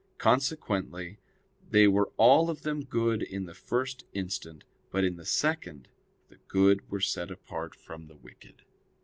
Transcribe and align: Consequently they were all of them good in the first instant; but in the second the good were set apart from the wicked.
Consequently 0.17 1.19
they 1.69 1.87
were 1.87 2.09
all 2.17 2.49
of 2.49 2.63
them 2.63 2.83
good 2.85 3.21
in 3.21 3.45
the 3.45 3.53
first 3.53 4.03
instant; 4.13 4.63
but 4.89 5.03
in 5.03 5.15
the 5.15 5.27
second 5.27 5.89
the 6.27 6.37
good 6.47 6.89
were 6.89 6.99
set 7.01 7.29
apart 7.29 7.75
from 7.75 8.07
the 8.07 8.15
wicked. 8.17 8.63